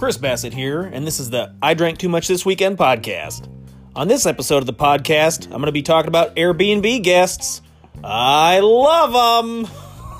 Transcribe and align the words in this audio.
Chris 0.00 0.16
Bassett 0.16 0.54
here, 0.54 0.80
and 0.80 1.06
this 1.06 1.20
is 1.20 1.28
the 1.28 1.54
I 1.60 1.74
Drank 1.74 1.98
Too 1.98 2.08
Much 2.08 2.26
This 2.26 2.46
Weekend 2.46 2.78
podcast. 2.78 3.46
On 3.94 4.08
this 4.08 4.24
episode 4.24 4.56
of 4.56 4.66
the 4.66 4.72
podcast, 4.72 5.44
I'm 5.44 5.50
going 5.52 5.66
to 5.66 5.72
be 5.72 5.82
talking 5.82 6.08
about 6.08 6.36
Airbnb 6.36 7.02
guests. 7.02 7.60
I 8.02 8.60
love 8.60 9.12
them! 9.12 9.70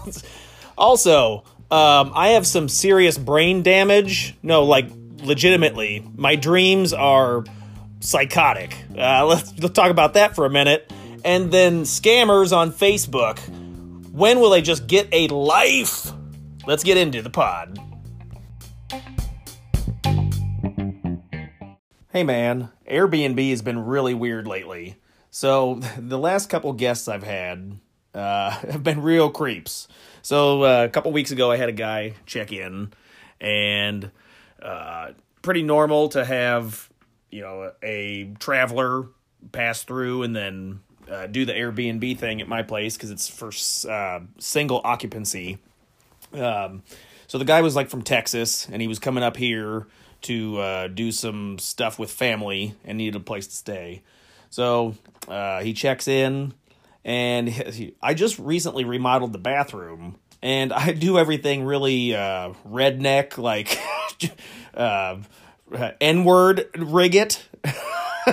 also, 0.78 1.44
um, 1.70 2.12
I 2.14 2.32
have 2.34 2.46
some 2.46 2.68
serious 2.68 3.16
brain 3.16 3.62
damage. 3.62 4.36
No, 4.42 4.64
like, 4.64 4.90
legitimately. 5.22 6.06
My 6.14 6.36
dreams 6.36 6.92
are 6.92 7.44
psychotic. 8.00 8.76
Uh, 8.94 9.24
let's, 9.24 9.58
let's 9.58 9.72
talk 9.72 9.90
about 9.90 10.12
that 10.12 10.34
for 10.34 10.44
a 10.44 10.50
minute. 10.50 10.92
And 11.24 11.50
then 11.50 11.84
scammers 11.84 12.54
on 12.54 12.70
Facebook. 12.72 13.38
When 14.12 14.40
will 14.40 14.50
they 14.50 14.60
just 14.60 14.88
get 14.88 15.08
a 15.12 15.28
life? 15.28 16.10
Let's 16.66 16.82
get 16.82 16.96
into 16.96 17.22
the 17.22 17.30
pod. 17.30 17.78
Hey 22.12 22.24
man, 22.24 22.70
Airbnb 22.90 23.50
has 23.50 23.62
been 23.62 23.78
really 23.78 24.14
weird 24.14 24.48
lately. 24.48 24.96
So, 25.30 25.80
the 25.98 26.18
last 26.18 26.50
couple 26.50 26.72
guests 26.72 27.06
I've 27.06 27.22
had 27.22 27.78
uh, 28.12 28.50
have 28.70 28.82
been 28.82 29.00
real 29.00 29.30
creeps. 29.30 29.86
So, 30.22 30.64
uh, 30.64 30.84
a 30.84 30.88
couple 30.88 31.12
weeks 31.12 31.30
ago, 31.30 31.52
I 31.52 31.56
had 31.56 31.68
a 31.68 31.72
guy 31.72 32.14
check 32.26 32.52
in, 32.52 32.92
and 33.40 34.10
uh, 34.60 35.12
pretty 35.40 35.62
normal 35.62 36.08
to 36.10 36.24
have, 36.24 36.90
you 37.30 37.42
know, 37.42 37.70
a 37.80 38.32
traveler 38.40 39.06
pass 39.52 39.84
through 39.84 40.24
and 40.24 40.34
then 40.34 40.80
uh, 41.10 41.26
do 41.26 41.44
the 41.44 41.52
Airbnb 41.52 42.18
thing 42.18 42.40
at 42.40 42.48
my 42.48 42.62
place 42.62 42.96
because 42.96 43.10
it's 43.10 43.28
for 43.28 43.50
uh, 43.90 44.20
single 44.38 44.80
occupancy. 44.84 45.58
Um, 46.32 46.82
so 47.26 47.38
the 47.38 47.44
guy 47.44 47.60
was 47.60 47.76
like 47.76 47.88
from 47.90 48.02
Texas, 48.02 48.68
and 48.70 48.80
he 48.80 48.88
was 48.88 48.98
coming 48.98 49.22
up 49.22 49.36
here 49.36 49.86
to 50.22 50.58
uh, 50.58 50.88
do 50.88 51.12
some 51.12 51.58
stuff 51.58 51.98
with 51.98 52.10
family 52.10 52.74
and 52.84 52.98
needed 52.98 53.16
a 53.16 53.24
place 53.24 53.46
to 53.46 53.54
stay. 53.54 54.02
So 54.50 54.94
uh, 55.28 55.60
he 55.60 55.72
checks 55.72 56.08
in, 56.08 56.54
and 57.04 57.48
he, 57.48 57.94
I 58.02 58.14
just 58.14 58.38
recently 58.38 58.84
remodeled 58.84 59.32
the 59.32 59.38
bathroom, 59.38 60.18
and 60.42 60.72
I 60.72 60.92
do 60.92 61.18
everything 61.18 61.64
really 61.64 62.14
uh, 62.14 62.52
redneck, 62.68 63.38
like 63.38 63.78
N 66.00 66.24
word 66.24 66.66
rig 66.76 67.14
it. 67.14 67.48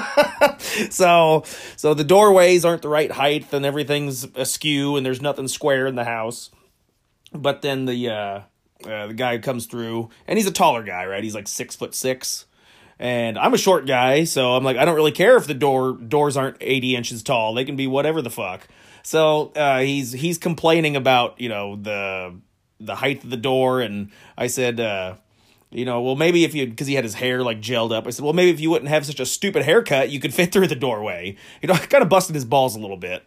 so 0.90 1.44
so 1.76 1.94
the 1.94 2.04
doorways 2.04 2.66
aren't 2.66 2.82
the 2.82 2.90
right 2.90 3.12
height 3.12 3.52
and 3.54 3.66
everything's 3.66 4.26
askew 4.36 4.96
and 4.96 5.06
there's 5.06 5.22
nothing 5.22 5.48
square 5.48 5.88
in 5.88 5.96
the 5.96 6.04
house. 6.04 6.52
But 7.34 7.62
then 7.62 7.86
the 7.86 8.10
uh, 8.10 8.42
uh, 8.86 9.08
the 9.08 9.14
guy 9.14 9.38
comes 9.38 9.66
through 9.66 10.10
and 10.28 10.38
he's 10.38 10.48
a 10.48 10.52
taller 10.52 10.84
guy 10.84 11.06
right? 11.06 11.24
He's 11.24 11.36
like 11.36 11.48
six 11.48 11.76
foot 11.76 11.94
six. 11.94 12.46
And 13.00 13.38
i'm 13.38 13.54
a 13.54 13.60
short 13.60 13.86
guy 13.86 14.24
so 14.24 14.56
i'm 14.56 14.64
like 14.64 14.76
i 14.76 14.84
don't 14.84 14.96
really 14.96 15.12
care 15.12 15.38
if 15.38 15.46
the 15.46 15.54
door 15.54 15.94
doors 15.94 16.36
aren't 16.36 16.58
80 16.62 16.96
inches 16.96 17.22
tall. 17.24 17.54
They 17.54 17.64
can 17.64 17.76
be 17.76 17.86
whatever 17.86 18.24
the 18.24 18.32
fuck. 18.32 18.68
So 19.04 19.54
uh, 19.56 19.80
he's 19.80 20.12
he's 20.12 20.38
complaining 20.38 20.98
about 20.98 21.40
you 21.40 21.48
know 21.48 21.78
the 21.78 22.36
the 22.80 22.96
height 22.96 23.24
of 23.24 23.30
the 23.30 23.38
door. 23.38 23.80
And 23.80 24.12
i 24.38 24.48
said 24.48 24.80
uh, 24.80 25.16
you 25.72 25.86
know, 25.86 26.02
well, 26.02 26.16
maybe 26.16 26.44
if 26.44 26.56
you, 26.56 26.68
because 26.68 26.88
he 26.88 26.96
had 26.96 27.04
his 27.04 27.16
hair 27.16 27.44
like 27.44 27.60
gelled 27.60 27.92
up, 27.92 28.08
I 28.08 28.12
said, 28.12 28.24
well, 28.24 28.34
maybe 28.34 28.52
if 28.52 28.60
you 28.60 28.70
wouldn't 28.70 28.90
have 28.90 29.06
such 29.06 29.20
a 29.20 29.26
stupid 29.26 29.64
haircut, 29.64 30.10
you 30.10 30.20
could 30.20 30.34
fit 30.34 30.52
through 30.52 30.68
the 30.68 30.76
doorway. 30.76 31.36
You 31.62 31.68
know, 31.68 31.74
I 31.74 31.80
kind 31.80 32.02
of 32.02 32.10
busted 32.10 32.36
his 32.36 32.46
balls 32.46 32.76
a 32.76 32.80
little 32.80 32.98
bit. 32.98 33.24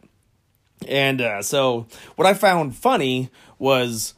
And 0.88 1.20
uh, 1.20 1.42
so 1.42 1.86
what 2.16 2.26
I 2.26 2.32
found 2.32 2.74
funny 2.74 3.30
was, 3.58 4.14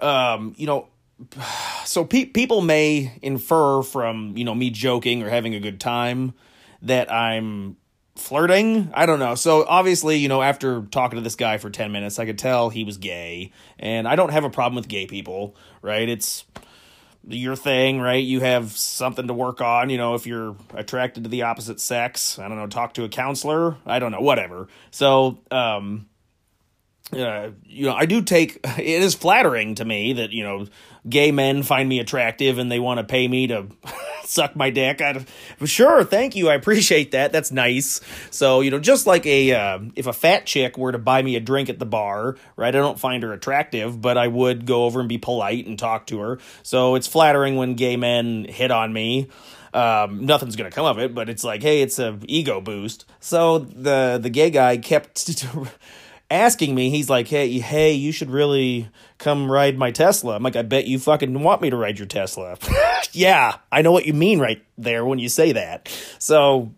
um, 0.00 0.54
you 0.56 0.66
know, 0.66 0.88
so 1.84 2.04
pe- 2.04 2.24
people 2.24 2.60
may 2.60 3.16
infer 3.22 3.82
from, 3.82 4.36
you 4.36 4.44
know, 4.44 4.54
me 4.54 4.70
joking 4.70 5.22
or 5.22 5.28
having 5.28 5.54
a 5.54 5.60
good 5.60 5.80
time 5.80 6.34
that 6.82 7.12
I'm 7.12 7.76
flirting. 8.16 8.90
I 8.92 9.06
don't 9.06 9.20
know. 9.20 9.36
So 9.36 9.64
obviously, 9.66 10.16
you 10.16 10.28
know, 10.28 10.42
after 10.42 10.82
talking 10.82 11.16
to 11.16 11.22
this 11.22 11.36
guy 11.36 11.58
for 11.58 11.70
10 11.70 11.92
minutes, 11.92 12.18
I 12.18 12.26
could 12.26 12.38
tell 12.38 12.70
he 12.70 12.82
was 12.82 12.98
gay. 12.98 13.52
And 13.78 14.08
I 14.08 14.16
don't 14.16 14.30
have 14.30 14.42
a 14.42 14.50
problem 14.50 14.74
with 14.74 14.88
gay 14.88 15.06
people, 15.06 15.54
right? 15.80 16.08
It's, 16.08 16.44
your 17.26 17.56
thing, 17.56 18.00
right? 18.00 18.22
You 18.22 18.40
have 18.40 18.72
something 18.72 19.26
to 19.28 19.34
work 19.34 19.60
on. 19.60 19.90
You 19.90 19.98
know, 19.98 20.14
if 20.14 20.26
you're 20.26 20.56
attracted 20.74 21.24
to 21.24 21.30
the 21.30 21.42
opposite 21.42 21.80
sex, 21.80 22.38
I 22.38 22.48
don't 22.48 22.56
know, 22.56 22.66
talk 22.66 22.94
to 22.94 23.04
a 23.04 23.08
counselor. 23.08 23.76
I 23.86 23.98
don't 23.98 24.12
know, 24.12 24.20
whatever. 24.20 24.68
So, 24.90 25.38
um, 25.50 26.06
uh, 27.12 27.50
you 27.64 27.86
know, 27.86 27.94
I 27.94 28.06
do 28.06 28.22
take 28.22 28.60
it 28.64 28.86
is 28.86 29.14
flattering 29.14 29.74
to 29.76 29.84
me 29.84 30.14
that 30.14 30.30
you 30.30 30.42
know 30.42 30.66
gay 31.08 31.32
men 31.32 31.62
find 31.62 31.88
me 31.88 31.98
attractive 31.98 32.58
and 32.58 32.70
they 32.70 32.78
want 32.78 32.98
to 32.98 33.04
pay 33.04 33.26
me 33.26 33.48
to 33.48 33.66
suck 34.24 34.54
my 34.54 34.70
dick. 34.70 35.00
I 35.00 35.24
sure, 35.64 36.04
thank 36.04 36.36
you, 36.36 36.48
I 36.48 36.54
appreciate 36.54 37.12
that. 37.12 37.32
That's 37.32 37.50
nice. 37.50 38.00
So 38.30 38.60
you 38.60 38.70
know, 38.70 38.78
just 38.78 39.06
like 39.06 39.26
a 39.26 39.52
uh, 39.52 39.80
if 39.96 40.06
a 40.06 40.12
fat 40.12 40.46
chick 40.46 40.78
were 40.78 40.92
to 40.92 40.98
buy 40.98 41.22
me 41.22 41.36
a 41.36 41.40
drink 41.40 41.68
at 41.68 41.78
the 41.78 41.86
bar, 41.86 42.36
right? 42.56 42.74
I 42.74 42.78
don't 42.78 42.98
find 42.98 43.22
her 43.22 43.32
attractive, 43.32 44.00
but 44.00 44.16
I 44.16 44.28
would 44.28 44.66
go 44.66 44.84
over 44.84 45.00
and 45.00 45.08
be 45.08 45.18
polite 45.18 45.66
and 45.66 45.78
talk 45.78 46.06
to 46.08 46.20
her. 46.20 46.38
So 46.62 46.94
it's 46.94 47.06
flattering 47.06 47.56
when 47.56 47.74
gay 47.74 47.96
men 47.96 48.44
hit 48.44 48.70
on 48.70 48.92
me. 48.92 49.28
Um, 49.74 50.26
nothing's 50.26 50.56
gonna 50.56 50.70
come 50.70 50.84
of 50.84 50.98
it, 50.98 51.14
but 51.14 51.28
it's 51.28 51.44
like, 51.44 51.62
hey, 51.62 51.80
it's 51.80 51.98
a 51.98 52.18
ego 52.26 52.60
boost. 52.60 53.06
So 53.20 53.58
the 53.58 54.18
the 54.22 54.30
gay 54.30 54.50
guy 54.50 54.76
kept 54.76 55.16
asking 56.32 56.74
me, 56.74 56.90
he's 56.90 57.10
like, 57.10 57.28
"Hey, 57.28 57.58
hey, 57.58 57.92
you 57.92 58.10
should 58.10 58.30
really 58.30 58.88
come 59.18 59.50
ride 59.50 59.78
my 59.78 59.90
Tesla." 59.90 60.34
I'm 60.34 60.42
like, 60.42 60.56
"I 60.56 60.62
bet 60.62 60.86
you 60.86 60.98
fucking 60.98 61.40
want 61.42 61.60
me 61.60 61.70
to 61.70 61.76
ride 61.76 61.98
your 61.98 62.06
Tesla." 62.06 62.56
yeah, 63.12 63.56
I 63.70 63.82
know 63.82 63.92
what 63.92 64.06
you 64.06 64.14
mean 64.14 64.40
right 64.40 64.62
there 64.78 65.04
when 65.04 65.18
you 65.18 65.28
say 65.28 65.52
that. 65.52 65.88
So 66.18 66.72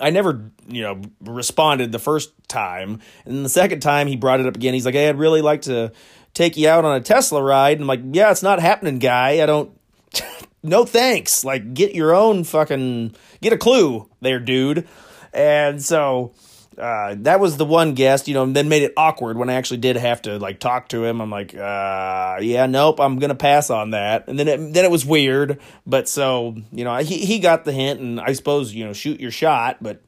I 0.00 0.10
never, 0.10 0.50
you 0.68 0.82
know, 0.82 1.00
responded 1.20 1.90
the 1.90 1.98
first 1.98 2.32
time, 2.48 3.00
and 3.24 3.44
the 3.44 3.48
second 3.48 3.80
time 3.80 4.06
he 4.06 4.16
brought 4.16 4.40
it 4.40 4.46
up 4.46 4.56
again. 4.56 4.74
He's 4.74 4.86
like, 4.86 4.94
"Hey, 4.94 5.08
I'd 5.08 5.18
really 5.18 5.42
like 5.42 5.62
to 5.62 5.92
take 6.34 6.56
you 6.56 6.68
out 6.68 6.84
on 6.84 6.96
a 6.96 7.00
Tesla 7.00 7.42
ride." 7.42 7.72
And 7.72 7.82
I'm 7.82 7.88
like, 7.88 8.02
"Yeah, 8.12 8.30
it's 8.30 8.42
not 8.42 8.60
happening, 8.60 8.98
guy. 8.98 9.42
I 9.42 9.46
don't." 9.46 9.70
no 10.62 10.84
thanks. 10.84 11.44
Like, 11.44 11.72
get 11.72 11.94
your 11.94 12.14
own 12.14 12.44
fucking 12.44 13.14
get 13.40 13.52
a 13.52 13.58
clue 13.58 14.08
there, 14.20 14.38
dude. 14.38 14.86
And 15.32 15.82
so 15.82 16.32
uh, 16.80 17.14
that 17.18 17.40
was 17.40 17.56
the 17.56 17.64
one 17.64 17.94
guest, 17.94 18.26
you 18.26 18.34
know, 18.34 18.42
and 18.42 18.56
then 18.56 18.68
made 18.68 18.82
it 18.82 18.92
awkward 18.96 19.36
when 19.36 19.50
I 19.50 19.54
actually 19.54 19.78
did 19.78 19.96
have 19.96 20.22
to 20.22 20.38
like 20.38 20.58
talk 20.58 20.88
to 20.88 21.04
him. 21.04 21.20
I'm 21.20 21.30
like, 21.30 21.54
uh, 21.54 22.38
yeah, 22.40 22.66
nope, 22.66 23.00
I'm 23.00 23.18
gonna 23.18 23.34
pass 23.34 23.70
on 23.70 23.90
that. 23.90 24.26
And 24.28 24.38
then 24.38 24.48
it, 24.48 24.72
then 24.72 24.84
it 24.84 24.90
was 24.90 25.04
weird, 25.04 25.60
but 25.86 26.08
so 26.08 26.56
you 26.72 26.84
know, 26.84 26.96
he 26.96 27.18
he 27.18 27.38
got 27.38 27.64
the 27.64 27.72
hint, 27.72 28.00
and 28.00 28.20
I 28.20 28.32
suppose 28.32 28.74
you 28.74 28.84
know, 28.84 28.92
shoot 28.92 29.20
your 29.20 29.30
shot. 29.30 29.82
But 29.82 30.02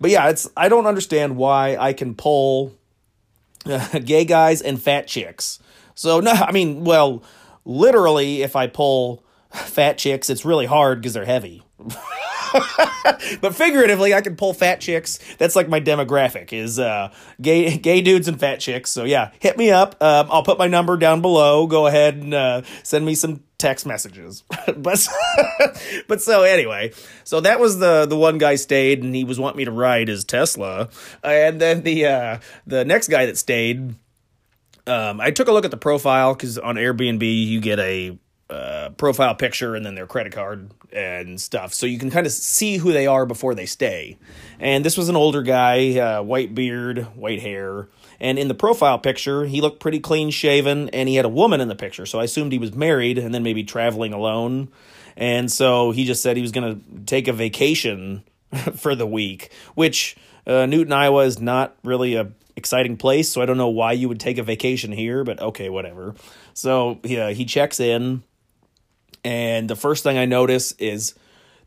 but 0.00 0.10
yeah, 0.10 0.28
it's 0.28 0.48
I 0.56 0.68
don't 0.68 0.86
understand 0.86 1.36
why 1.36 1.76
I 1.76 1.92
can 1.92 2.14
pull 2.14 2.74
uh, 3.66 3.98
gay 3.98 4.24
guys 4.24 4.62
and 4.62 4.80
fat 4.80 5.06
chicks. 5.06 5.58
So 5.94 6.20
no, 6.20 6.32
I 6.32 6.52
mean, 6.52 6.84
well, 6.84 7.22
literally, 7.64 8.42
if 8.42 8.56
I 8.56 8.66
pull 8.66 9.22
fat 9.50 9.98
chicks, 9.98 10.30
it's 10.30 10.44
really 10.44 10.66
hard 10.66 11.00
because 11.00 11.12
they're 11.14 11.24
heavy. 11.24 11.62
but 13.40 13.54
figuratively, 13.54 14.14
I 14.14 14.20
can 14.20 14.36
pull 14.36 14.54
fat 14.54 14.80
chicks. 14.80 15.18
That's 15.38 15.56
like 15.56 15.68
my 15.68 15.80
demographic 15.80 16.52
is 16.52 16.78
uh, 16.78 17.12
gay 17.40 17.76
gay 17.76 18.00
dudes 18.00 18.28
and 18.28 18.38
fat 18.38 18.60
chicks. 18.60 18.90
So 18.90 19.04
yeah, 19.04 19.30
hit 19.38 19.56
me 19.56 19.70
up. 19.70 20.00
Um, 20.02 20.28
I'll 20.30 20.42
put 20.42 20.58
my 20.58 20.66
number 20.66 20.96
down 20.96 21.22
below. 21.22 21.66
Go 21.66 21.86
ahead 21.86 22.16
and 22.16 22.34
uh, 22.34 22.62
send 22.82 23.04
me 23.04 23.14
some 23.14 23.42
text 23.58 23.86
messages. 23.86 24.44
but 24.76 25.08
but 26.08 26.22
so 26.22 26.42
anyway, 26.42 26.92
so 27.24 27.40
that 27.40 27.60
was 27.60 27.78
the 27.78 28.06
the 28.06 28.16
one 28.16 28.38
guy 28.38 28.56
stayed 28.56 29.02
and 29.02 29.14
he 29.14 29.24
was 29.24 29.38
wanting 29.38 29.58
me 29.58 29.64
to 29.64 29.72
ride 29.72 30.08
his 30.08 30.24
Tesla, 30.24 30.88
and 31.22 31.60
then 31.60 31.82
the 31.82 32.06
uh, 32.06 32.38
the 32.66 32.84
next 32.84 33.08
guy 33.08 33.26
that 33.26 33.36
stayed. 33.36 33.94
Um, 34.88 35.20
I 35.20 35.32
took 35.32 35.48
a 35.48 35.52
look 35.52 35.64
at 35.64 35.72
the 35.72 35.76
profile 35.76 36.32
because 36.32 36.58
on 36.58 36.76
Airbnb 36.76 37.46
you 37.46 37.60
get 37.60 37.80
a 37.80 38.16
uh, 38.48 38.90
profile 38.96 39.34
picture 39.34 39.74
and 39.74 39.84
then 39.84 39.94
their 39.94 40.06
credit 40.06 40.32
card 40.32 40.70
and 40.92 41.40
stuff. 41.40 41.74
So 41.74 41.86
you 41.86 41.98
can 41.98 42.10
kind 42.10 42.26
of 42.26 42.32
see 42.32 42.76
who 42.76 42.92
they 42.92 43.06
are 43.06 43.26
before 43.26 43.54
they 43.54 43.66
stay. 43.66 44.18
And 44.60 44.84
this 44.84 44.96
was 44.96 45.08
an 45.08 45.16
older 45.16 45.42
guy, 45.42 45.98
uh, 45.98 46.22
white 46.22 46.54
beard, 46.54 47.04
white 47.16 47.40
hair. 47.40 47.88
And 48.20 48.38
in 48.38 48.48
the 48.48 48.54
profile 48.54 48.98
picture, 48.98 49.44
he 49.46 49.60
looked 49.60 49.80
pretty 49.80 49.98
clean 49.98 50.30
shaven 50.30 50.88
and 50.90 51.08
he 51.08 51.16
had 51.16 51.24
a 51.24 51.30
woman 51.30 51.60
in 51.60 51.68
the 51.68 51.74
picture. 51.74 52.06
So 52.06 52.20
I 52.20 52.24
assumed 52.24 52.52
he 52.52 52.58
was 52.58 52.72
married 52.72 53.18
and 53.18 53.34
then 53.34 53.42
maybe 53.42 53.64
traveling 53.64 54.12
alone. 54.12 54.68
And 55.16 55.50
so 55.50 55.90
he 55.90 56.04
just 56.04 56.22
said 56.22 56.36
he 56.36 56.42
was 56.42 56.52
going 56.52 56.80
to 56.80 57.04
take 57.04 57.26
a 57.26 57.32
vacation 57.32 58.22
for 58.76 58.94
the 58.94 59.06
week, 59.06 59.50
which 59.74 60.16
uh, 60.46 60.66
Newton, 60.66 60.92
Iowa 60.92 61.24
is 61.24 61.40
not 61.40 61.76
really 61.82 62.14
a 62.14 62.30
exciting 62.54 62.96
place. 62.96 63.28
So 63.28 63.42
I 63.42 63.46
don't 63.46 63.58
know 63.58 63.68
why 63.68 63.92
you 63.92 64.08
would 64.08 64.20
take 64.20 64.38
a 64.38 64.42
vacation 64.42 64.92
here, 64.92 65.24
but 65.24 65.40
okay, 65.40 65.68
whatever. 65.68 66.14
So 66.54 67.00
yeah, 67.02 67.30
he 67.30 67.44
checks 67.44 67.80
in 67.80 68.22
and 69.26 69.68
the 69.68 69.74
first 69.74 70.04
thing 70.04 70.16
I 70.16 70.24
notice 70.24 70.70
is 70.78 71.14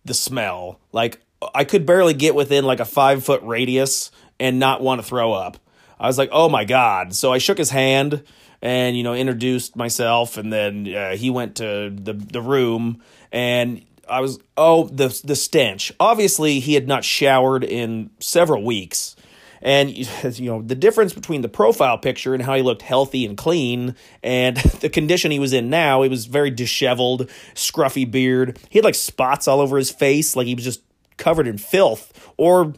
the 0.06 0.14
smell. 0.14 0.80
Like 0.94 1.20
I 1.54 1.66
could 1.66 1.86
barely 1.86 2.14
get 2.14 2.34
within 2.34 2.64
like 2.64 2.80
a 2.80 2.86
five 2.86 3.26
foot 3.26 3.42
radius 3.44 4.12
and 4.40 4.60
not 4.60 4.82
want 4.82 5.02
to 5.02 5.06
throw 5.06 5.34
up. 5.34 5.58
I 6.00 6.08
was 6.08 6.18
like, 6.18 6.30
oh 6.32 6.48
my 6.48 6.64
God. 6.64 7.14
So 7.14 7.34
I 7.34 7.38
shook 7.38 7.58
his 7.58 7.70
hand 7.70 8.24
and, 8.62 8.96
you 8.96 9.04
know, 9.04 9.14
introduced 9.14 9.76
myself. 9.76 10.38
And 10.38 10.54
then 10.54 10.88
uh, 10.96 11.18
he 11.18 11.30
went 11.30 11.58
to 11.58 11.94
the, 11.94 12.14
the 12.14 12.42
room 12.42 13.02
and 13.30 13.84
I 14.08 14.22
was, 14.22 14.40
oh, 14.56 14.86
the, 14.86 15.10
the 15.26 15.36
stench. 15.36 15.92
Obviously, 16.00 16.62
he 16.62 16.76
had 16.76 16.88
not 16.88 17.04
showered 17.04 17.66
in 17.66 18.10
several 18.22 18.64
weeks. 18.64 19.18
And 19.62 19.90
you 20.40 20.50
know 20.50 20.62
the 20.62 20.76
difference 20.76 21.14
between 21.14 21.42
the 21.42 21.50
profile 21.50 21.98
picture 21.98 22.34
and 22.34 22.44
how 22.44 22.56
he 22.56 22.62
looked 22.62 22.82
healthy 22.82 23.26
and 23.26 23.38
clean, 23.38 23.96
and 24.24 24.58
the 24.82 24.90
condition 24.90 25.32
he 25.32 25.40
was 25.40 25.54
in 25.54 25.70
now, 25.70 26.02
he 26.02 26.10
was 26.10 26.26
very 26.26 26.52
disheveled, 26.52 27.30
scruffy 27.54 28.10
beard. 28.10 28.60
He 28.70 28.80
had 28.80 28.86
like 28.86 28.96
spots 28.96 29.48
all 29.48 29.60
over 29.60 29.78
his 29.78 29.92
face, 29.92 30.36
like 30.36 30.48
he 30.48 30.56
was 30.56 30.64
just 30.64 30.82
covered 31.18 31.48
in 31.48 31.58
filth, 31.58 32.32
or 32.38 32.74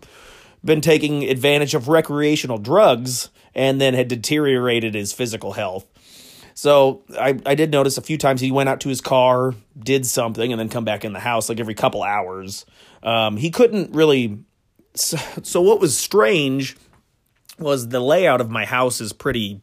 been 0.63 0.81
taking 0.81 1.23
advantage 1.23 1.73
of 1.73 1.87
recreational 1.87 2.57
drugs 2.57 3.29
and 3.55 3.81
then 3.81 3.93
had 3.93 4.07
deteriorated 4.07 4.93
his 4.93 5.11
physical 5.13 5.53
health. 5.53 5.85
So 6.53 7.03
I, 7.17 7.39
I 7.45 7.55
did 7.55 7.71
notice 7.71 7.97
a 7.97 8.01
few 8.01 8.17
times 8.17 8.41
he 8.41 8.51
went 8.51 8.69
out 8.69 8.81
to 8.81 8.89
his 8.89 9.01
car, 9.01 9.53
did 9.77 10.05
something, 10.05 10.51
and 10.51 10.59
then 10.59 10.69
come 10.69 10.85
back 10.85 11.05
in 11.05 11.13
the 11.13 11.19
house 11.19 11.49
like 11.49 11.59
every 11.59 11.73
couple 11.73 12.03
hours. 12.03 12.65
Um, 13.03 13.37
he 13.37 13.49
couldn't 13.49 13.93
really. 13.95 14.43
So, 14.93 15.17
so 15.43 15.61
what 15.61 15.79
was 15.79 15.97
strange 15.97 16.75
was 17.59 17.89
the 17.89 17.99
layout 17.99 18.41
of 18.41 18.49
my 18.49 18.65
house 18.65 18.99
is 18.99 19.13
pretty 19.13 19.61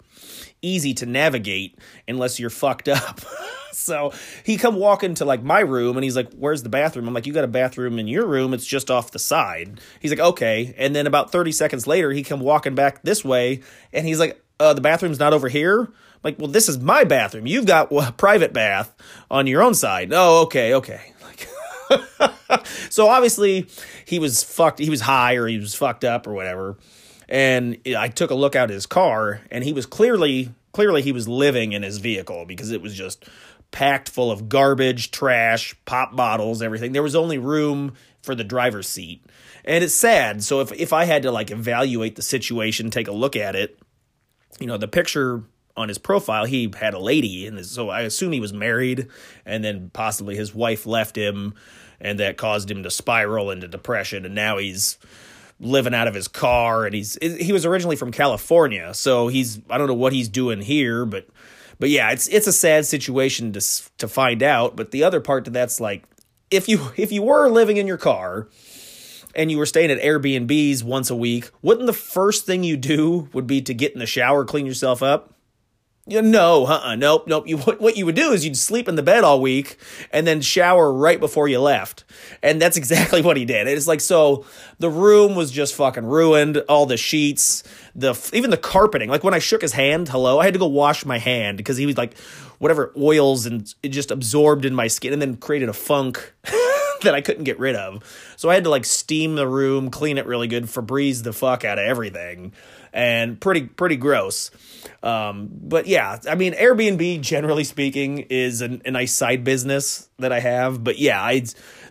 easy 0.63 0.95
to 0.95 1.07
navigate 1.07 1.79
unless 2.07 2.41
you're 2.41 2.51
fucked 2.51 2.89
up. 2.89 3.21
so 3.73 4.13
he 4.45 4.57
come 4.57 4.77
walk 4.77 5.05
into 5.05 5.25
like 5.25 5.43
my 5.43 5.61
room 5.61 5.97
and 5.97 6.05
he's 6.05 6.17
like, 6.17 6.33
"Where's 6.33 6.63
the 6.63 6.69
bathroom?" 6.69 7.07
I'm 7.07 7.15
like, 7.15 7.27
"You 7.27 7.33
got 7.33 7.45
a 7.45 7.49
bathroom 7.49 7.99
in 7.99 8.09
your 8.09 8.27
room? 8.27 8.55
It's 8.55 8.67
just 8.67 8.91
off 8.91 9.11
the 9.11 9.19
side." 9.19 9.81
He's 10.01 10.11
like, 10.11 10.21
"Okay." 10.21 10.75
And 10.79 10.95
then 10.95 11.07
about 11.07 11.33
30 11.33 11.53
seconds 11.53 11.87
later, 11.87 12.11
he 12.13 12.23
come 12.23 12.41
walking 12.41 12.75
back 12.75 13.03
this 13.03 13.25
way 13.25 13.61
and 13.93 14.07
he's 14.07 14.19
like, 14.19 14.43
"Uh, 14.59 14.75
the 14.75 14.81
bathroom's 14.81 15.19
not 15.19 15.33
over 15.33 15.49
here." 15.49 15.83
I'm 15.83 16.21
like, 16.25 16.39
"Well, 16.39 16.49
this 16.49 16.69
is 16.69 16.79
my 16.79 17.05
bathroom. 17.05 17.47
You've 17.47 17.67
got 17.67 17.93
a 17.93 18.13
private 18.13 18.53
bath 18.53 18.95
on 19.31 19.47
your 19.47 19.63
own 19.63 19.75
side." 19.75 20.13
Oh, 20.13 20.43
okay, 20.43 20.75
okay. 20.75 21.13
So 22.91 23.09
obviously 23.09 23.67
he 24.05 24.19
was 24.19 24.43
fucked. 24.43 24.79
He 24.79 24.91
was 24.91 25.03
high 25.03 25.35
or 25.35 25.47
he 25.47 25.59
was 25.59 25.75
fucked 25.75 26.05
up 26.05 26.27
or 26.27 26.33
whatever. 26.33 26.77
And 27.29 27.79
I 27.97 28.09
took 28.09 28.31
a 28.31 28.35
look 28.35 28.57
out 28.57 28.71
his 28.71 28.87
car, 28.87 29.43
and 29.51 29.63
he 29.63 29.73
was 29.73 29.85
clearly 29.85 30.51
clearly 30.73 31.03
he 31.03 31.13
was 31.13 31.29
living 31.29 31.73
in 31.73 31.83
his 31.83 31.99
vehicle 31.99 32.45
because 32.47 32.71
it 32.71 32.81
was 32.81 32.95
just 32.95 33.25
packed 33.71 34.09
full 34.09 34.31
of 34.31 34.49
garbage, 34.49 35.11
trash, 35.11 35.75
pop 35.85 36.17
bottles, 36.17 36.63
everything. 36.63 36.93
There 36.93 37.03
was 37.03 37.17
only 37.17 37.39
room 37.39 37.95
for 38.23 38.35
the 38.35 38.45
driver's 38.45 38.89
seat. 38.89 39.25
And 39.65 39.85
it's 39.85 39.95
sad. 39.95 40.43
So 40.43 40.61
if 40.61 40.73
if 40.73 40.93
I 40.93 41.05
had 41.05 41.23
to 41.23 41.31
like 41.31 41.51
evaluate 41.51 42.17
the 42.17 42.23
situation, 42.23 42.91
take 42.91 43.09
a 43.09 43.13
look 43.13 43.37
at 43.37 43.55
it, 43.55 43.79
you 44.59 44.67
know, 44.67 44.79
the 44.79 44.89
picture 44.89 45.45
on 45.79 45.89
his 45.89 45.99
profile, 45.99 46.45
he 46.45 46.71
had 46.79 46.93
a 46.93 46.99
lady, 46.99 47.47
and 47.47 47.65
so 47.65 47.89
I 47.89 48.03
assume 48.03 48.33
he 48.33 48.41
was 48.41 48.53
married, 48.53 49.09
and 49.47 49.65
then 49.65 49.91
possibly 49.93 50.37
his 50.37 50.55
wife 50.55 50.87
left 50.87 51.17
him, 51.17 51.55
and 52.01 52.19
that 52.19 52.37
caused 52.37 52.71
him 52.71 52.83
to 52.83 52.91
spiral 52.91 53.51
into 53.51 53.69
depression, 53.69 54.27
and 54.27 54.35
now 54.35 54.59
he's 54.59 54.99
living 55.61 55.95
out 55.95 56.09
of 56.09 56.15
his 56.15 56.29
car, 56.29 56.85
and 56.85 56.95
he's 56.95 57.17
he 57.21 57.53
was 57.53 57.65
originally 57.65 57.97
from 57.97 58.13
California, 58.13 58.93
so 58.93 59.29
he's 59.29 59.61
I 59.71 59.79
don't 59.79 59.89
know 59.89 59.95
what 59.95 60.13
he's 60.13 60.29
doing 60.29 60.61
here, 60.61 61.05
but 61.07 61.29
but 61.79 61.91
yeah, 61.91 62.11
it's 62.11 62.27
it's 62.29 62.47
a 62.47 62.53
sad 62.53 62.87
situation 62.87 63.53
to 63.53 63.61
to 63.99 64.09
find 64.09 64.43
out. 64.43 64.77
But 64.77 64.91
the 64.91 65.05
other 65.05 65.21
part 65.21 65.45
to 65.45 65.51
that's 65.51 65.81
like 65.81 66.05
if 66.51 66.69
you 66.69 66.91
if 66.97 67.13
you 67.13 67.23
were 67.23 67.49
living 67.49 67.77
in 67.77 67.87
your 67.87 67.99
car 67.99 68.49
and 69.35 69.51
you 69.51 69.59
were 69.59 69.67
staying 69.67 69.91
at 69.91 70.01
Airbnbs 70.01 70.83
once 70.83 71.11
a 71.11 71.17
week, 71.17 71.51
wouldn't 71.63 71.87
the 71.87 71.93
first 71.93 72.47
thing 72.47 72.65
you 72.65 72.77
do 72.77 73.29
would 73.33 73.47
be 73.47 73.63
to 73.63 73.75
get 73.75 73.93
in 73.93 74.01
the 74.01 74.07
shower, 74.07 74.45
clean 74.45 74.67
yourself 74.67 75.03
up? 75.03 75.35
No, 76.09 76.65
uh-uh, 76.65 76.97
nope, 76.97 77.27
nope. 77.27 77.47
You 77.47 77.59
what 77.59 77.97
you 77.97 78.07
would 78.07 78.15
do 78.15 78.33
is 78.33 78.45
you'd 78.45 78.57
sleep 78.57 78.89
in 78.89 78.97
the 78.97 79.03
bed 79.03 79.25
all 79.25 79.41
week 79.41 79.77
and 80.11 80.27
then 80.27 80.41
shower 80.41 80.93
right 80.93 81.21
before 81.21 81.49
you 81.49 81.61
left, 81.61 82.05
and 82.43 82.61
that's 82.61 82.77
exactly 82.79 83.21
what 83.21 83.37
he 83.37 83.45
did. 83.45 83.67
It's 83.69 83.87
like 83.87 84.01
so 84.01 84.47
the 84.79 84.91
room 84.91 85.35
was 85.35 85.51
just 85.51 85.75
fucking 85.75 86.07
ruined. 86.07 86.59
All 86.69 86.87
the 86.87 86.97
sheets, 86.97 87.63
the 87.95 88.19
even 88.33 88.51
the 88.51 88.57
carpeting. 88.57 89.11
Like 89.11 89.23
when 89.23 89.35
I 89.35 89.39
shook 89.39 89.61
his 89.61 89.73
hand, 89.73 90.09
hello, 90.09 90.39
I 90.39 90.45
had 90.45 90.55
to 90.55 90.61
go 90.61 90.67
wash 90.67 91.05
my 91.05 91.19
hand 91.19 91.59
because 91.59 91.77
he 91.77 91.87
was 91.87 91.99
like 91.99 92.19
whatever 92.59 92.93
oils 92.97 93.47
and 93.47 93.73
it 93.83 93.91
just 93.91 94.11
absorbed 94.11 94.65
in 94.65 94.75
my 94.75 94.89
skin 94.89 95.13
and 95.13 95.21
then 95.21 95.37
created 95.37 95.69
a 95.69 95.75
funk. 95.75 96.35
that 97.03 97.15
I 97.15 97.21
couldn't 97.21 97.45
get 97.45 97.61
rid 97.61 97.77
of. 97.77 98.03
So 98.35 98.51
I 98.51 98.55
had 98.55 98.65
to 98.65 98.71
like 98.71 98.85
steam 98.85 99.37
the 99.37 99.47
room, 99.47 99.89
clean 99.89 100.19
it 100.19 100.27
really 100.27 100.49
good, 100.49 100.65
Febreze 100.65 101.23
the 101.23 101.33
fuck 101.33 101.65
out 101.65 101.79
of 101.79 101.85
everything 101.85 102.53
and 102.93 103.41
pretty 103.41 103.63
pretty 103.63 103.97
gross. 103.97 104.51
Um, 105.03 105.49
but 105.53 105.87
yeah, 105.87 106.19
I 106.29 106.35
mean, 106.35 106.55
Airbnb 106.55 107.21
generally 107.21 107.65
speaking 107.65 108.27
is 108.31 108.63
an, 108.63 108.83
a 108.85 108.91
nice 108.91 109.13
side 109.13 109.45
business 109.45 110.09
that 110.19 110.33
I 110.33 110.41
have. 110.41 110.83
But 110.83 110.99
yeah, 110.99 111.23
I 111.23 111.45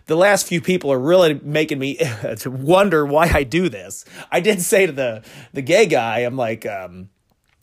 the 0.06 0.16
last 0.16 0.46
few 0.46 0.60
people 0.60 0.92
are 0.92 0.98
really 0.98 1.34
making 1.34 1.78
me 1.78 1.96
to 2.38 2.50
wonder 2.50 3.06
why 3.06 3.30
I 3.32 3.44
do 3.44 3.68
this. 3.68 4.04
I 4.30 4.40
did 4.40 4.60
say 4.60 4.86
to 4.86 4.92
the 4.92 5.22
the 5.52 5.62
gay 5.62 5.86
guy, 5.86 6.20
I'm 6.20 6.36
like, 6.36 6.66
um, 6.66 7.10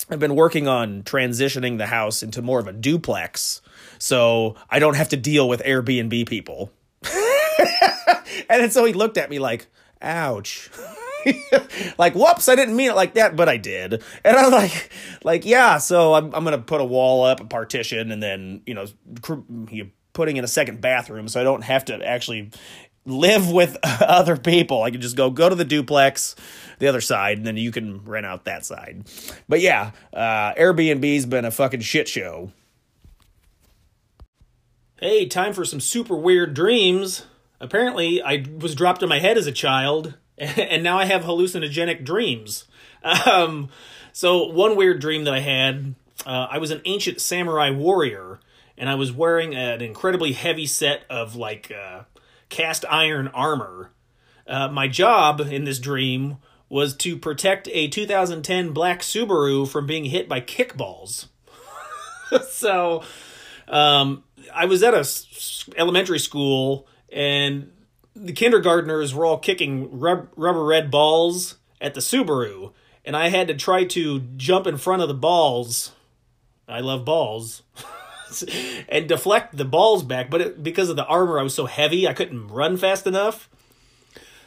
I've 0.09 0.19
been 0.19 0.35
working 0.35 0.67
on 0.67 1.03
transitioning 1.03 1.77
the 1.77 1.87
house 1.87 2.23
into 2.23 2.41
more 2.41 2.59
of 2.59 2.67
a 2.67 2.73
duplex, 2.73 3.61
so 3.99 4.55
I 4.69 4.79
don't 4.79 4.95
have 4.95 5.09
to 5.09 5.17
deal 5.17 5.49
with 5.49 5.61
Airbnb 5.63 6.27
people. 6.27 6.71
and 8.49 8.71
so 8.71 8.85
he 8.85 8.93
looked 8.93 9.17
at 9.17 9.29
me 9.29 9.39
like, 9.39 9.67
ouch. 10.01 10.69
like, 11.97 12.13
whoops, 12.15 12.49
I 12.49 12.55
didn't 12.55 12.75
mean 12.75 12.91
it 12.91 12.95
like 12.95 13.15
that, 13.15 13.35
but 13.35 13.49
I 13.49 13.57
did. 13.57 14.03
And 14.23 14.37
I'm 14.37 14.51
like, 14.51 14.91
like, 15.23 15.45
yeah, 15.45 15.77
so 15.77 16.13
I'm, 16.13 16.33
I'm 16.33 16.43
going 16.43 16.57
to 16.57 16.63
put 16.63 16.81
a 16.81 16.85
wall 16.85 17.23
up, 17.23 17.39
a 17.39 17.45
partition, 17.45 18.11
and 18.11 18.21
then, 18.21 18.61
you 18.65 18.73
know, 18.73 18.85
you're 19.69 19.87
putting 20.13 20.37
in 20.37 20.43
a 20.43 20.47
second 20.47 20.81
bathroom 20.81 21.27
so 21.27 21.41
I 21.41 21.43
don't 21.43 21.63
have 21.63 21.85
to 21.85 22.03
actually 22.05 22.51
live 23.05 23.51
with 23.51 23.77
other 23.83 24.37
people. 24.37 24.83
I 24.83 24.91
can 24.91 25.01
just 25.01 25.15
go 25.15 25.29
go 25.29 25.49
to 25.49 25.55
the 25.55 25.65
duplex, 25.65 26.35
the 26.79 26.87
other 26.87 27.01
side, 27.01 27.37
and 27.37 27.45
then 27.45 27.57
you 27.57 27.71
can 27.71 28.03
rent 28.05 28.25
out 28.25 28.45
that 28.45 28.65
side. 28.65 29.05
But 29.47 29.61
yeah, 29.61 29.91
uh, 30.13 30.53
Airbnb's 30.53 31.25
been 31.25 31.45
a 31.45 31.51
fucking 31.51 31.81
shit 31.81 32.07
show. 32.07 32.51
Hey, 34.99 35.25
time 35.27 35.53
for 35.53 35.65
some 35.65 35.79
super 35.79 36.15
weird 36.15 36.53
dreams. 36.53 37.25
Apparently, 37.59 38.21
I 38.21 38.45
was 38.59 38.75
dropped 38.75 39.03
in 39.03 39.09
my 39.09 39.19
head 39.19 39.37
as 39.37 39.47
a 39.47 39.51
child 39.51 40.15
and 40.37 40.83
now 40.83 40.97
I 40.97 41.05
have 41.05 41.23
hallucinogenic 41.23 42.03
dreams. 42.03 42.65
Um, 43.03 43.69
so 44.11 44.47
one 44.47 44.75
weird 44.75 44.99
dream 44.99 45.23
that 45.25 45.33
I 45.33 45.39
had, 45.39 45.95
uh, 46.25 46.47
I 46.49 46.57
was 46.57 46.71
an 46.71 46.81
ancient 46.85 47.21
samurai 47.21 47.69
warrior, 47.69 48.39
and 48.77 48.89
I 48.89 48.95
was 48.95 49.11
wearing 49.11 49.55
an 49.55 49.81
incredibly 49.81 50.33
heavy 50.33 50.65
set 50.65 51.03
of 51.09 51.35
like 51.35 51.71
uh, 51.71 52.03
cast 52.49 52.85
iron 52.89 53.27
armor. 53.29 53.91
Uh, 54.47 54.67
my 54.67 54.87
job 54.87 55.39
in 55.41 55.63
this 55.63 55.79
dream 55.79 56.37
was 56.69 56.95
to 56.97 57.17
protect 57.17 57.69
a 57.71 57.87
2010 57.87 58.71
black 58.71 59.01
Subaru 59.01 59.67
from 59.67 59.85
being 59.85 60.05
hit 60.05 60.27
by 60.27 60.41
kickballs. 60.41 61.27
so, 62.49 63.03
um, 63.67 64.23
I 64.53 64.65
was 64.65 64.83
at 64.83 64.93
a 64.93 65.07
elementary 65.77 66.19
school, 66.19 66.87
and 67.11 67.71
the 68.15 68.33
kindergartners 68.33 69.13
were 69.13 69.25
all 69.25 69.37
kicking 69.37 69.99
rub- 69.99 70.29
rubber 70.35 70.63
red 70.63 70.89
balls 70.89 71.55
at 71.81 71.93
the 71.93 71.99
Subaru, 71.99 72.71
and 73.03 73.15
I 73.15 73.29
had 73.29 73.47
to 73.49 73.53
try 73.53 73.83
to 73.85 74.21
jump 74.37 74.65
in 74.67 74.77
front 74.77 75.01
of 75.01 75.07
the 75.07 75.13
balls. 75.13 75.91
I 76.67 76.79
love 76.79 77.05
balls. 77.05 77.61
and 78.89 79.07
deflect 79.07 79.55
the 79.55 79.65
balls 79.65 80.03
back, 80.03 80.29
but 80.29 80.41
it, 80.41 80.63
because 80.63 80.89
of 80.89 80.95
the 80.95 81.05
armor, 81.05 81.39
I 81.39 81.43
was 81.43 81.53
so 81.53 81.65
heavy, 81.65 82.07
I 82.07 82.13
couldn't 82.13 82.47
run 82.47 82.77
fast 82.77 83.05
enough. 83.05 83.49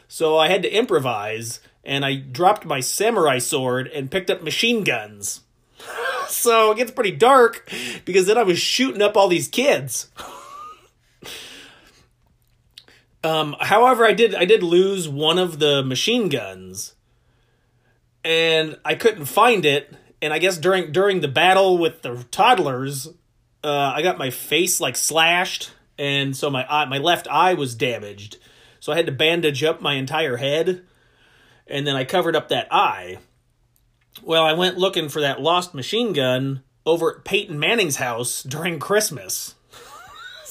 So 0.07 0.37
I 0.37 0.49
had 0.49 0.63
to 0.63 0.75
improvise, 0.75 1.59
and 1.83 2.03
I 2.03 2.15
dropped 2.15 2.65
my 2.65 2.79
samurai 2.79 3.37
sword 3.37 3.87
and 3.87 4.11
picked 4.11 4.29
up 4.29 4.41
machine 4.41 4.83
guns. 4.83 5.41
so 6.27 6.71
it 6.71 6.77
gets 6.77 6.91
pretty 6.91 7.11
dark 7.11 7.71
because 8.05 8.25
then 8.25 8.37
I 8.37 8.43
was 8.43 8.59
shooting 8.59 9.01
up 9.01 9.15
all 9.15 9.27
these 9.27 9.47
kids. 9.47 10.09
Um, 13.23 13.55
however, 13.59 14.05
I 14.05 14.13
did 14.13 14.33
I 14.33 14.45
did 14.45 14.63
lose 14.63 15.09
one 15.09 15.37
of 15.37 15.59
the 15.59 15.83
machine 15.83 16.29
guns, 16.29 16.95
and 18.23 18.77
I 18.85 18.95
couldn't 18.95 19.25
find 19.25 19.65
it. 19.65 19.93
And 20.21 20.33
I 20.33 20.39
guess 20.39 20.57
during 20.57 20.91
during 20.91 21.21
the 21.21 21.27
battle 21.27 21.77
with 21.77 22.01
the 22.01 22.25
toddlers, 22.31 23.07
uh, 23.63 23.93
I 23.95 24.01
got 24.01 24.17
my 24.17 24.29
face 24.29 24.79
like 24.79 24.95
slashed, 24.95 25.71
and 25.97 26.35
so 26.35 26.49
my 26.49 26.65
eye, 26.69 26.85
my 26.85 26.97
left 26.97 27.27
eye 27.29 27.53
was 27.53 27.75
damaged. 27.75 28.37
So 28.79 28.93
I 28.93 28.95
had 28.95 29.07
to 29.07 29.11
bandage 29.11 29.63
up 29.63 29.81
my 29.81 29.95
entire 29.95 30.37
head, 30.37 30.85
and 31.67 31.85
then 31.85 31.97
I 31.97 32.05
covered 32.05 32.35
up 32.35 32.47
that 32.49 32.67
eye. 32.71 33.17
Well, 34.23 34.45
I 34.45 34.53
went 34.53 34.77
looking 34.77 35.09
for 35.09 35.21
that 35.21 35.41
lost 35.41 35.73
machine 35.73 36.13
gun 36.13 36.63
over 36.85 37.17
at 37.17 37.25
Peyton 37.25 37.59
Manning's 37.59 37.97
house 37.97 38.43
during 38.43 38.79
Christmas 38.79 39.55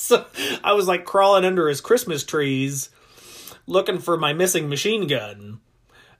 so 0.17 0.25
I 0.65 0.73
was 0.73 0.89
like 0.89 1.05
crawling 1.05 1.45
under 1.45 1.69
his 1.69 1.83
Christmas 1.83 2.25
trees 2.25 2.89
looking 3.67 3.99
for 3.99 4.17
my 4.17 4.33
missing 4.33 4.69
machine 4.69 5.07
gun. 5.07 5.61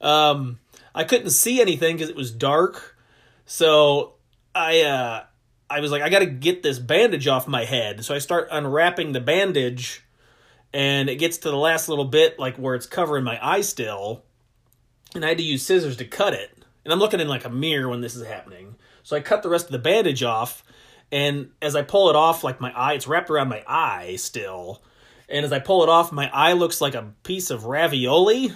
Um, 0.03 0.59
I 0.95 1.05
couldn't 1.05 1.31
see 1.31 1.61
anything 1.61 1.97
because 1.97 2.11
it 2.11 2.17
was 2.17 2.31
dark. 2.31 2.97
So 3.47 4.15
I 4.55 4.83
uh, 4.83 5.25
I 5.71 5.81
was 5.81 5.91
like, 5.91 6.03
I 6.03 6.11
got 6.11 6.19
to 6.19 6.27
get 6.27 6.63
this 6.63 6.79
bandage 6.79 7.27
off 7.27 7.49
my 7.49 7.65
head. 7.65 8.05
So 8.05 8.15
I 8.15 8.19
start 8.19 8.49
unwrapping 8.51 9.13
the 9.13 9.21
bandage, 9.21 10.05
and 10.73 11.09
it 11.09 11.17
gets 11.17 11.39
to 11.39 11.51
the 11.51 11.57
last 11.57 11.89
little 11.89 12.05
bit, 12.05 12.39
like 12.39 12.57
where 12.57 12.75
it's 12.75 12.87
covering 12.87 13.25
my 13.25 13.39
eye 13.43 13.63
still, 13.63 14.25
and 15.15 15.25
I 15.25 15.29
had 15.29 15.39
to 15.39 15.45
use 15.45 15.65
scissors 15.65 15.97
to 15.97 16.05
cut 16.05 16.35
it. 16.35 16.51
And 16.85 16.93
I'm 16.93 16.99
looking 16.99 17.21
in 17.21 17.29
like 17.29 17.47
a 17.47 17.51
mirror 17.51 17.89
when 17.89 18.03
this 18.03 18.15
is 18.15 18.27
happening. 18.27 18.77
So 19.03 19.17
I 19.17 19.21
cut 19.21 19.43
the 19.43 19.49
rest 19.49 19.67
of 19.67 19.73
the 19.73 19.79
bandage 19.79 20.23
off, 20.23 20.63
and 21.11 21.51
as 21.63 21.75
I 21.75 21.83
pull 21.83 22.11
it 22.11 22.17
off, 22.17 22.45
like 22.45 22.61
my 22.61 22.73
eye, 22.73 22.95
it's 22.95 23.07
wrapped 23.07 23.31
around 23.31 23.49
my 23.49 23.63
eye 23.67 24.17
still. 24.17 24.83
And 25.29 25.45
as 25.45 25.53
I 25.53 25.59
pull 25.59 25.83
it 25.83 25.89
off, 25.89 26.13
my 26.13 26.31
eye 26.33 26.53
looks 26.55 26.81
like 26.81 26.95
a 26.95 27.13
piece 27.23 27.51
of 27.51 27.65
ravioli. 27.65 28.53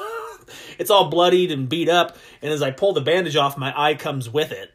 it's 0.78 0.90
all 0.90 1.10
bloodied 1.10 1.52
and 1.52 1.68
beat 1.68 1.88
up. 1.88 2.16
And 2.40 2.52
as 2.52 2.62
I 2.62 2.70
pull 2.70 2.92
the 2.92 3.00
bandage 3.00 3.36
off, 3.36 3.56
my 3.56 3.72
eye 3.76 3.94
comes 3.94 4.28
with 4.28 4.52
it. 4.52 4.72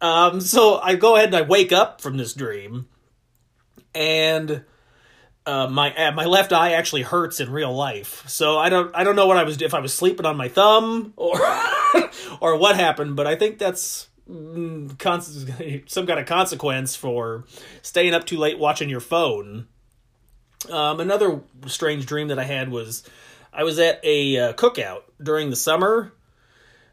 Um, 0.00 0.40
so 0.40 0.78
I 0.78 0.96
go 0.96 1.16
ahead 1.16 1.28
and 1.28 1.36
I 1.36 1.42
wake 1.42 1.72
up 1.72 2.00
from 2.00 2.16
this 2.16 2.34
dream, 2.34 2.88
and 3.94 4.64
uh, 5.46 5.66
my 5.68 5.94
uh, 5.94 6.12
my 6.12 6.26
left 6.26 6.52
eye 6.52 6.72
actually 6.72 7.02
hurts 7.02 7.40
in 7.40 7.50
real 7.50 7.72
life. 7.72 8.28
So 8.28 8.58
I 8.58 8.68
don't 8.68 8.94
I 8.94 9.04
don't 9.04 9.16
know 9.16 9.26
what 9.26 9.38
I 9.38 9.44
was 9.44 9.62
if 9.62 9.72
I 9.72 9.80
was 9.80 9.94
sleeping 9.94 10.26
on 10.26 10.36
my 10.36 10.48
thumb 10.48 11.14
or 11.16 11.40
or 12.40 12.58
what 12.58 12.76
happened, 12.76 13.16
but 13.16 13.26
I 13.26 13.34
think 13.36 13.58
that's 13.58 14.08
mm, 14.28 15.88
some 15.90 16.06
kind 16.06 16.20
of 16.20 16.26
consequence 16.26 16.96
for 16.96 17.44
staying 17.82 18.14
up 18.14 18.26
too 18.26 18.38
late 18.38 18.58
watching 18.58 18.88
your 18.88 19.00
phone. 19.00 19.66
Um, 20.70 21.00
another 21.00 21.42
strange 21.66 22.06
dream 22.06 22.28
that 22.28 22.38
I 22.38 22.44
had 22.44 22.70
was 22.70 23.02
I 23.52 23.64
was 23.64 23.78
at 23.78 24.00
a 24.02 24.38
uh, 24.38 24.52
cookout 24.54 25.02
during 25.22 25.50
the 25.50 25.56
summer. 25.56 26.12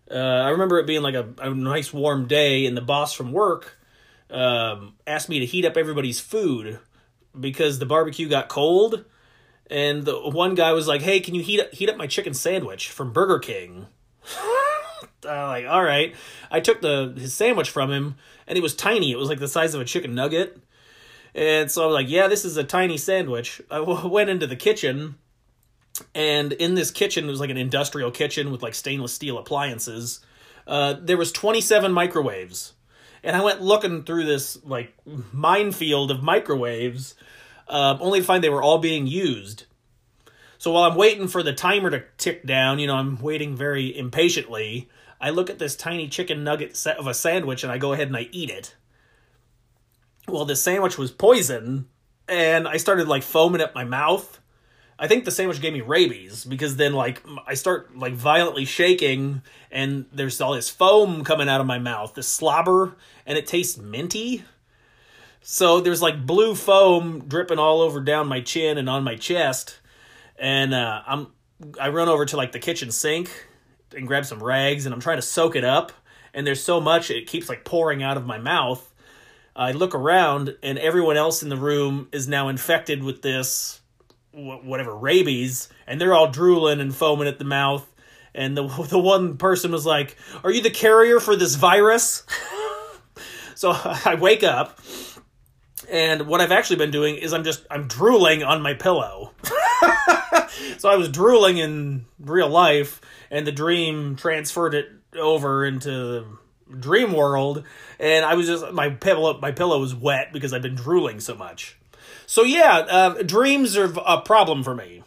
Uh, 0.10 0.16
I 0.16 0.50
remember 0.50 0.78
it 0.80 0.88
being 0.88 1.02
like 1.02 1.16
a, 1.16 1.30
a, 1.38 1.50
nice 1.52 1.94
warm 1.94 2.28
day, 2.28 2.66
and 2.66 2.76
the 2.76 2.82
boss 2.82 3.14
from 3.14 3.32
work 3.32 3.78
um, 4.30 4.96
asked 5.08 5.30
me 5.30 5.40
to 5.40 5.46
heat 5.46 5.64
up 5.64 5.78
everybody's 5.78 6.20
food 6.20 6.80
because 7.40 7.80
the 7.80 7.86
barbecue 7.86 8.28
got 8.28 8.50
cold. 8.50 9.06
And 9.70 10.04
the 10.04 10.20
one 10.20 10.56
guy 10.56 10.74
was 10.74 10.86
like, 10.86 11.02
"Hey, 11.02 11.22
can 11.22 11.34
you 11.34 11.42
heat 11.42 11.62
up, 11.62 11.74
heat 11.74 11.90
up 11.90 11.96
my 11.96 12.08
chicken 12.08 12.34
sandwich 12.34 12.90
from 12.90 13.14
Burger 13.14 13.40
King?" 13.40 13.88
uh, 15.26 15.48
like, 15.48 15.66
all 15.68 15.84
right. 15.84 16.16
I 16.50 16.60
took 16.60 16.82
the 16.82 17.14
his 17.18 17.34
sandwich 17.34 17.70
from 17.70 17.92
him, 17.92 18.16
and 18.48 18.58
it 18.58 18.62
was 18.62 18.76
tiny. 18.76 19.12
It 19.12 19.18
was 19.18 19.30
like 19.30 19.40
the 19.40 19.48
size 19.48 19.74
of 19.74 19.82
a 19.82 19.86
chicken 19.86 20.16
nugget. 20.16 20.58
And 21.34 21.72
so 21.72 21.84
I 21.84 21.86
was 21.86 21.94
like, 21.94 22.10
yeah, 22.10 22.28
this 22.28 22.44
is 22.44 22.58
a 22.58 22.64
tiny 22.64 22.98
sandwich. 22.98 23.62
I 23.70 23.80
went 24.06 24.30
into 24.30 24.48
the 24.48 24.56
kitchen, 24.56 25.16
and 26.14 26.54
in 26.54 26.76
this 26.76 26.92
kitchen, 26.92 27.26
it 27.26 27.32
was 27.32 27.40
like 27.40 27.50
an 27.50 27.58
industrial 27.58 28.12
kitchen 28.12 28.52
with 28.52 28.62
like 28.62 28.76
stainless 28.76 29.14
steel 29.14 29.38
appliances. 29.38 30.20
Uh, 30.68 30.96
there 31.00 31.18
was 31.18 31.32
27 31.32 31.92
microwaves. 31.92 32.74
And 33.24 33.36
I 33.36 33.44
went 33.44 33.62
looking 33.62 34.04
through 34.04 34.26
this 34.26 34.64
like 34.64 34.94
minefield 35.32 36.12
of 36.12 36.24
microwaves, 36.24 37.16
uh, 37.68 37.98
only 38.00 38.20
to 38.20 38.26
find 38.26 38.44
they 38.44 38.50
were 38.50 38.64
all 38.64 38.80
being 38.80 39.06
used. 39.06 39.66
So 40.58 40.72
while 40.72 40.84
I'm 40.84 40.98
waiting 40.98 41.28
for 41.28 41.42
the 41.44 41.54
timer 41.54 41.90
to 41.90 42.04
tick 42.18 42.46
down, 42.46 42.80
you 42.80 42.88
know, 42.88 42.96
I'm 42.96 43.20
waiting 43.22 43.56
very 43.56 43.98
impatiently. 43.98 44.90
I 45.22 45.30
look 45.30 45.50
at 45.50 45.60
this 45.60 45.76
tiny 45.76 46.08
chicken 46.08 46.44
nugget 46.44 46.76
set 46.76 46.98
of 46.98 47.06
a 47.06 47.14
sandwich 47.14 47.64
and 47.64 47.72
I 47.72 47.78
go 47.78 47.94
ahead 47.94 48.08
and 48.08 48.18
I 48.18 48.28
eat 48.32 48.50
it. 48.50 48.76
Well, 50.28 50.46
this 50.46 50.62
sandwich 50.62 50.98
was 50.98 51.12
poison, 51.12 51.88
and 52.28 52.68
I 52.68 52.78
started 52.78 53.08
like 53.08 53.24
foaming 53.24 53.62
at 53.62 53.76
my 53.76 53.84
mouth. 53.84 54.40
I 54.98 55.08
think 55.08 55.26
the 55.26 55.32
sandwich 55.32 55.62
gave 55.62 55.74
me 55.74 55.82
rabies 55.82 56.46
because 56.46 56.76
then 56.76 56.94
like 56.94 57.24
I 57.48 57.56
start 57.56 57.98
like 57.98 58.14
violently 58.14 58.66
shaking 58.66 59.42
and 59.72 60.06
there's 60.14 60.40
all 60.40 60.54
this 60.54 60.70
foam 60.70 61.24
coming 61.24 61.50
out 61.50 61.60
of 61.60 61.68
my 61.68 61.80
mouth, 61.80 62.14
this 62.14 62.28
slobber, 62.28 62.96
and 63.26 63.38
it 63.38 63.48
tastes 63.48 63.78
minty. 63.78 64.44
So 65.42 65.82
there's 65.82 66.04
like 66.04 66.26
blue 66.26 66.54
foam 66.54 67.28
dripping 67.28 67.58
all 67.58 67.82
over 67.82 68.00
down 68.00 68.28
my 68.28 68.42
chin 68.42 68.78
and 68.78 68.88
on 68.88 69.04
my 69.04 69.16
chest, 69.16 69.80
and 70.38 70.74
uh, 70.74 71.02
I'm 71.06 71.28
I 71.80 71.90
run 71.90 72.10
over 72.10 72.26
to 72.26 72.38
like 72.38 72.52
the 72.52 72.60
kitchen 72.60 72.92
sink 72.92 73.48
and 73.94 74.08
grab 74.08 74.26
some 74.26 74.42
rags 74.42 74.86
and 74.86 74.94
I'm 74.94 75.02
trying 75.02 75.18
to 75.18 75.24
soak 75.24 75.56
it 75.56 75.64
up, 75.64 75.92
and 76.34 76.46
there's 76.46 76.64
so 76.64 76.80
much 76.82 77.12
it 77.12 77.28
keeps 77.28 77.50
like 77.50 77.66
pouring 77.66 78.04
out 78.04 78.18
of 78.18 78.26
my 78.26 78.38
mouth. 78.38 78.88
I 79.56 79.74
look 79.74 79.94
around 79.94 80.56
and 80.64 80.80
everyone 80.80 81.18
else 81.18 81.44
in 81.44 81.50
the 81.50 81.58
room 81.58 82.08
is 82.12 82.28
now 82.28 82.48
infected 82.48 83.04
with 83.04 83.22
this 83.22 83.82
whatever 84.34 84.96
rabies, 84.96 85.70
and 85.88 86.00
they're 86.00 86.14
all 86.14 86.30
drooling 86.30 86.80
and 86.80 86.96
foaming 86.96 87.28
at 87.28 87.40
the 87.40 87.46
mouth. 87.46 87.88
And 88.34 88.56
the 88.56 88.68
the 88.90 89.00
one 89.00 89.38
person 89.38 89.72
was 89.72 89.86
like, 89.86 90.18
"Are 90.44 90.52
you 90.52 90.62
the 90.62 90.70
carrier 90.70 91.20
for 91.20 91.36
this 91.36 91.56
virus?" 91.56 92.24
so 93.56 93.72
I 93.76 94.16
wake 94.20 94.44
up, 94.44 94.80
and 95.90 96.28
what 96.28 96.42
I've 96.42 96.52
actually 96.52 96.78
been 96.78 96.92
doing 96.92 97.16
is 97.16 97.34
I'm 97.34 97.44
just 97.44 97.66
I'm 97.70 97.88
drooling 97.88 98.44
on 98.44 98.62
my 98.62 98.74
pillow. 98.74 99.34
So 100.78 100.90
I 100.90 100.96
was 100.96 101.10
drooling 101.10 101.58
in 101.58 102.06
real 102.20 102.50
life, 102.50 103.02
and 103.30 103.46
the 103.46 103.52
dream 103.52 104.16
transferred 104.16 104.74
it 104.74 104.90
over 105.18 105.66
into 105.66 106.38
dream 106.80 107.14
world, 107.14 107.64
and 108.00 108.26
I 108.26 108.36
was 108.36 108.48
just 108.48 108.72
my 108.72 108.90
pillow 108.90 109.40
my 109.40 109.52
pillow 109.52 109.80
was 109.80 109.94
wet 109.96 110.32
because 110.34 110.54
I've 110.54 110.62
been 110.62 110.76
drooling 110.76 111.20
so 111.20 111.36
much. 111.36 111.78
So 112.26 112.44
yeah, 112.44 112.78
uh, 112.78 113.24
dreams 113.24 113.76
are 113.78 113.92
a 114.06 114.22
problem 114.22 114.64
for 114.64 114.76
me. 114.76 115.04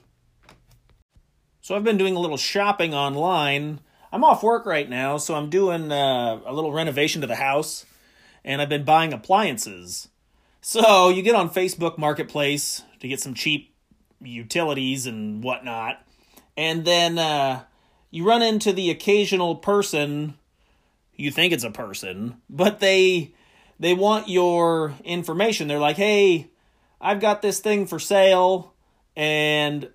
So 1.61 1.75
I've 1.75 1.85
been 1.85 1.97
doing 1.97 2.17
a 2.17 2.21
little 2.21 2.37
shopping 2.37 2.95
online. 2.95 3.81
I'm 4.13 4.23
off 4.23 4.43
work 4.43 4.67
right 4.67 4.89
now, 4.89 5.17
so 5.17 5.35
I'm 5.35 5.51
doing 5.51 5.91
uh, 5.91 6.41
a 6.45 6.53
little 6.53 6.73
renovation 6.73 7.23
to 7.23 7.27
the 7.27 7.37
house, 7.37 7.87
and 8.45 8.61
I've 8.61 8.69
been 8.69 8.85
buying 8.85 9.13
appliances. 9.13 10.09
So 10.61 11.09
you 11.09 11.23
get 11.23 11.35
on 11.35 11.51
Facebook 11.51 11.99
Marketplace 11.99 12.83
to 13.01 13.09
get 13.09 13.21
some 13.21 13.35
cheap 13.35 13.74
utilities 14.27 15.07
and 15.07 15.43
whatnot, 15.43 16.05
and 16.57 16.85
then 16.85 17.19
uh, 17.19 17.65
you 18.11 18.27
run 18.27 18.43
into 18.43 18.73
the 18.73 18.91
occasional 18.91 19.57
person. 19.57 20.35
You 21.17 21.31
think 21.31 21.53
it's 21.53 21.65
a 21.65 21.71
person, 21.71 22.41
but 22.51 22.81
they 22.81 23.35
they 23.79 23.95
want 23.95 24.29
your 24.29 24.95
information. 25.05 25.69
They're 25.69 25.79
like, 25.79 25.97
"Hey, 25.97 26.51
I've 27.01 27.21
got 27.21 27.43
this 27.43 27.61
thing 27.61 27.87
for 27.87 27.99
sale 27.99 28.75
and 29.15 29.91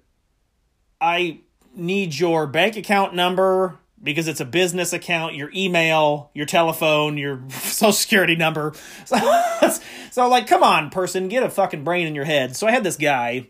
I 1.02 1.42
need 1.76 2.18
your 2.18 2.46
bank 2.48 2.78
account 2.78 3.16
number 3.16 3.80
because 4.02 4.28
it's 4.28 4.40
a 4.40 4.46
business 4.46 4.94
account, 4.94 5.36
your 5.36 5.52
email, 5.54 6.32
your 6.34 6.46
telephone, 6.46 7.18
your 7.18 7.44
social 7.50 7.92
security 7.92 8.36
number. 8.36 8.74
So, 9.06 9.44
so 10.12 10.30
like, 10.30 10.46
come 10.46 10.62
on, 10.62 10.92
person, 10.92 11.30
get 11.30 11.42
a 11.42 11.50
fucking 11.50 11.84
brain 11.84 12.06
in 12.06 12.14
your 12.14 12.26
head. 12.26 12.56
So 12.56 12.68
I 12.68 12.72
had 12.72 12.84
this 12.84 12.96
guy, 12.96 13.48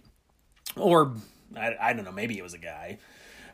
or 0.75 1.13
I, 1.55 1.75
I 1.79 1.93
don't 1.93 2.05
know, 2.05 2.11
maybe 2.11 2.37
it 2.37 2.43
was 2.43 2.53
a 2.53 2.59
guy, 2.59 2.97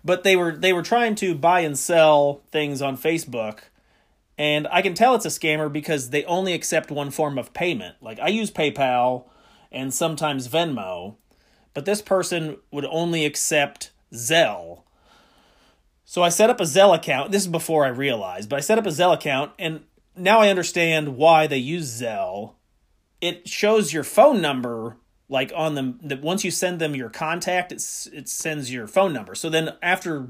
but 0.03 0.24
they 0.24 0.36
were 0.36 0.55
they 0.55 0.74
were 0.74 0.84
trying 0.84 1.15
to 1.15 1.36
buy 1.36 1.62
and 1.62 1.77
sell 1.77 2.41
things 2.51 2.81
on 2.81 2.98
Facebook. 2.98 3.60
And 4.38 4.67
I 4.69 4.81
can 4.81 4.93
tell 4.93 5.15
it's 5.15 5.25
a 5.25 5.29
scammer 5.29 5.72
because 5.72 6.10
they 6.10 6.25
only 6.25 6.53
accept 6.53 6.91
one 6.91 7.10
form 7.10 7.38
of 7.38 7.53
payment. 7.53 7.95
Like 8.01 8.19
I 8.19 8.27
use 8.27 8.51
PayPal 8.51 9.25
and 9.72 9.93
sometimes 9.93 10.50
Venmo, 10.50 11.15
but 11.74 11.86
this 11.86 12.01
person 12.01 12.57
would 12.72 12.86
only 12.86 13.25
accept 13.25 13.91
Zelle. 14.13 14.84
So 16.03 16.22
I 16.22 16.29
set 16.29 16.50
up 16.50 16.60
a 16.60 16.63
Zelle 16.63 16.95
account. 16.95 17.31
This 17.31 17.43
is 17.43 17.48
before 17.48 17.86
I 17.86 17.89
realized, 17.89 18.50
but 18.50 18.57
I 18.57 18.62
set 18.62 18.77
up 18.77 18.86
a 18.86 18.89
Zelle 18.89 19.13
account 19.13 19.51
and 19.57 19.84
now 20.15 20.39
I 20.39 20.50
understand 20.50 21.17
why 21.17 21.48
they 21.48 21.57
use 21.57 22.01
Zelle. 22.01 22.53
It 23.22 23.48
shows 23.48 23.93
your 23.93 24.03
phone 24.03 24.41
number 24.41 24.98
like 25.27 25.51
on 25.55 25.75
them 25.75 26.00
that 26.03 26.22
once 26.22 26.44
you 26.44 26.51
send 26.51 26.79
them 26.79 26.96
your 26.96 27.10
contact 27.10 27.72
it's 27.72 28.08
it 28.08 28.29
sends 28.29 28.72
your 28.72 28.88
phone 28.88 29.13
number. 29.13 29.36
So 29.36 29.50
then 29.50 29.74
after 29.82 30.29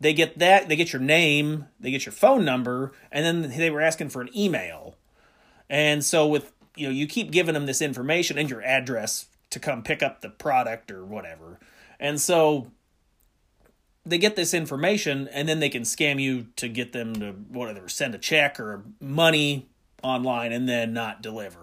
they 0.00 0.12
get 0.12 0.38
that, 0.38 0.68
they 0.68 0.76
get 0.76 0.92
your 0.92 1.02
name, 1.02 1.66
they 1.80 1.90
get 1.90 2.04
your 2.04 2.12
phone 2.12 2.44
number, 2.44 2.92
and 3.10 3.24
then 3.24 3.56
they 3.56 3.70
were 3.70 3.80
asking 3.80 4.10
for 4.10 4.20
an 4.20 4.36
email. 4.36 4.96
And 5.70 6.04
so 6.04 6.26
with 6.26 6.52
you 6.76 6.86
know 6.86 6.92
you 6.92 7.06
keep 7.06 7.30
giving 7.30 7.54
them 7.54 7.66
this 7.66 7.82
information 7.82 8.38
and 8.38 8.50
your 8.50 8.62
address 8.62 9.26
to 9.50 9.60
come 9.60 9.82
pick 9.82 10.02
up 10.02 10.20
the 10.20 10.30
product 10.30 10.90
or 10.90 11.04
whatever 11.04 11.58
and 12.00 12.20
so 12.20 12.70
they 14.06 14.18
get 14.18 14.36
this 14.36 14.52
information 14.52 15.28
and 15.28 15.48
then 15.48 15.60
they 15.60 15.68
can 15.68 15.82
scam 15.82 16.20
you 16.20 16.48
to 16.56 16.68
get 16.68 16.92
them 16.92 17.14
to 17.14 17.32
whatever 17.32 17.88
send 17.88 18.14
a 18.14 18.18
check 18.18 18.58
or 18.58 18.84
money 19.00 19.66
online 20.02 20.52
and 20.52 20.68
then 20.68 20.92
not 20.92 21.22
deliver 21.22 21.60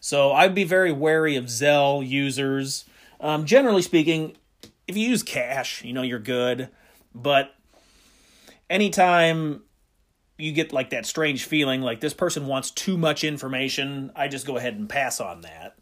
so 0.00 0.32
i'd 0.32 0.54
be 0.54 0.64
very 0.64 0.90
wary 0.90 1.36
of 1.36 1.44
zelle 1.44 2.06
users 2.06 2.84
um, 3.20 3.44
generally 3.44 3.82
speaking 3.82 4.36
if 4.88 4.96
you 4.96 5.08
use 5.08 5.22
cash 5.22 5.84
you 5.84 5.92
know 5.92 6.02
you're 6.02 6.18
good 6.18 6.68
but 7.14 7.54
anytime 8.68 9.62
you 10.40 10.52
get 10.52 10.72
like 10.72 10.90
that 10.90 11.06
strange 11.06 11.44
feeling 11.44 11.82
like 11.82 12.00
this 12.00 12.14
person 12.14 12.46
wants 12.46 12.70
too 12.70 12.96
much 12.96 13.24
information, 13.24 14.10
I 14.16 14.28
just 14.28 14.46
go 14.46 14.56
ahead 14.56 14.74
and 14.74 14.88
pass 14.88 15.20
on 15.20 15.42
that. 15.42 15.76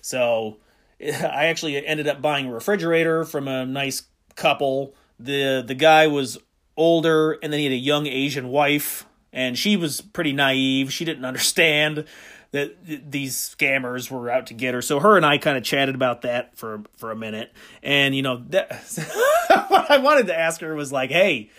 So 0.00 0.58
I 1.00 1.46
actually 1.46 1.84
ended 1.84 2.06
up 2.06 2.20
buying 2.20 2.46
a 2.46 2.52
refrigerator 2.52 3.24
from 3.24 3.48
a 3.48 3.64
nice 3.64 4.02
couple. 4.34 4.94
The 5.18 5.62
the 5.66 5.74
guy 5.74 6.06
was 6.06 6.38
older, 6.76 7.32
and 7.42 7.52
then 7.52 7.58
he 7.58 7.64
had 7.64 7.72
a 7.72 7.76
young 7.76 8.06
Asian 8.06 8.48
wife, 8.48 9.06
and 9.32 9.56
she 9.56 9.76
was 9.76 10.00
pretty 10.00 10.32
naive. 10.32 10.92
She 10.92 11.04
didn't 11.04 11.24
understand 11.32 12.04
that 12.52 13.10
these 13.10 13.34
scammers 13.34 14.10
were 14.10 14.30
out 14.30 14.46
to 14.46 14.54
get 14.54 14.74
her. 14.74 14.82
So 14.82 15.00
her 15.00 15.16
and 15.16 15.26
I 15.26 15.38
kind 15.38 15.56
of 15.56 15.64
chatted 15.64 15.94
about 15.94 16.22
that 16.22 16.56
for 16.56 16.82
for 16.96 17.10
a 17.10 17.16
minute, 17.16 17.52
and 17.82 18.14
you 18.14 18.22
know 18.22 18.44
that 18.50 18.70
what 19.68 19.90
I 19.90 19.98
wanted 19.98 20.28
to 20.28 20.38
ask 20.38 20.60
her 20.60 20.74
was 20.74 20.92
like, 20.92 21.10
"Hey, 21.10 21.50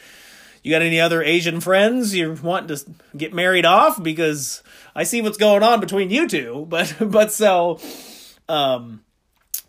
you 0.62 0.72
got 0.72 0.84
any 0.84 1.02
other 1.02 1.22
Asian 1.22 1.60
friends 1.60 2.16
you're 2.16 2.36
wanting 2.36 2.76
to 2.78 2.86
get 3.18 3.34
married 3.34 3.66
off? 3.66 4.02
Because 4.02 4.64
I 4.96 5.04
see 5.04 5.22
what's 5.22 5.38
going 5.38 5.64
on 5.64 5.80
between 5.80 6.10
you 6.10 6.28
two." 6.28 6.68
But 6.70 6.96
but 7.02 7.32
so, 7.32 7.80
um, 8.48 9.04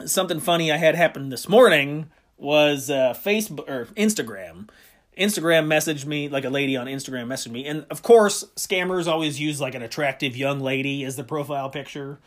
something 0.04 0.40
funny 0.40 0.71
I 0.71 0.76
had 0.76 0.95
happen 0.95 1.31
this 1.31 1.49
morning 1.49 2.11
was 2.37 2.90
uh, 2.90 3.14
Facebook 3.14 3.69
or 3.69 3.87
Instagram. 3.97 4.69
Instagram 5.18 5.66
messaged 5.66 6.06
me, 6.06 6.28
like 6.28 6.44
a 6.44 6.50
lady 6.50 6.76
on 6.76 6.87
Instagram 6.87 7.26
messaged 7.26 7.50
me. 7.50 7.66
And 7.66 7.87
of 7.90 8.02
course, 8.02 8.44
scammers 8.56 9.06
always 9.06 9.40
use 9.40 9.61
like 9.61 9.75
an 9.75 9.83
attractive 9.83 10.37
young 10.37 10.61
lady 10.61 11.04
as 11.04 11.16
the 11.16 11.25
profile 11.25 11.71
picture. 11.71 12.18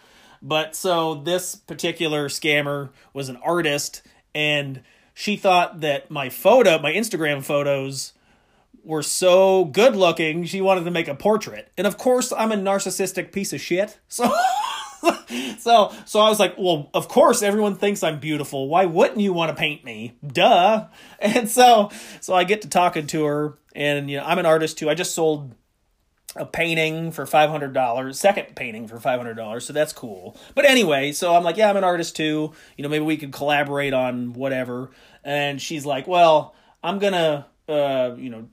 But 0.41 0.75
so 0.75 1.15
this 1.15 1.55
particular 1.55 2.29
scammer 2.29 2.89
was 3.13 3.29
an 3.29 3.37
artist 3.37 4.01
and 4.35 4.81
she 5.13 5.35
thought 5.35 5.81
that 5.81 6.11
my 6.11 6.29
photo, 6.29 6.77
my 6.79 6.93
Instagram 6.93 7.43
photos 7.43 8.13
were 8.83 9.03
so 9.03 9.65
good 9.65 9.95
looking, 9.95 10.45
she 10.45 10.61
wanted 10.61 10.85
to 10.85 10.91
make 10.91 11.07
a 11.07 11.15
portrait. 11.15 11.71
And 11.77 11.87
of 11.87 11.97
course, 11.97 12.31
I'm 12.31 12.51
a 12.51 12.55
narcissistic 12.55 13.31
piece 13.31 13.51
of 13.53 13.61
shit. 13.61 13.99
So 14.09 14.31
so 15.59 15.93
so 16.05 16.19
I 16.19 16.29
was 16.29 16.39
like, 16.39 16.55
well, 16.57 16.89
of 16.93 17.07
course 17.07 17.41
everyone 17.41 17.75
thinks 17.75 18.03
I'm 18.03 18.19
beautiful. 18.19 18.67
Why 18.67 18.85
wouldn't 18.85 19.19
you 19.19 19.33
want 19.33 19.49
to 19.49 19.55
paint 19.55 19.83
me? 19.83 20.17
Duh. 20.25 20.87
And 21.19 21.49
so 21.49 21.89
so 22.21 22.35
I 22.35 22.43
get 22.43 22.61
to 22.61 22.69
talking 22.69 23.07
to 23.07 23.25
her 23.25 23.57
and 23.75 24.09
you 24.09 24.17
know, 24.17 24.23
I'm 24.23 24.37
an 24.37 24.45
artist 24.45 24.77
too. 24.77 24.89
I 24.89 24.93
just 24.93 25.15
sold 25.15 25.55
a 26.35 26.45
painting 26.45 27.11
for 27.11 27.25
$500, 27.25 28.15
second 28.15 28.55
painting 28.55 28.87
for 28.87 28.97
$500, 28.97 29.61
so 29.63 29.73
that's 29.73 29.93
cool. 29.93 30.37
But 30.53 30.65
anyway, 30.65 31.11
so 31.11 31.33
I'm 31.35 31.43
like, 31.43 31.57
yeah, 31.57 31.69
I'm 31.69 31.77
an 31.77 31.83
artist 31.83 32.15
too. 32.15 32.53
You 32.75 32.83
know, 32.83 32.89
maybe 32.89 33.05
we 33.05 33.17
could 33.17 33.31
collaborate 33.31 33.93
on 33.93 34.33
whatever. 34.33 34.91
And 35.23 35.59
she's 35.59 35.85
like, 35.85 36.07
well, 36.07 36.53
I'm 36.83 36.99
to 36.99 37.45
uh, 37.67 38.15
you 38.17 38.29
know, 38.29 38.47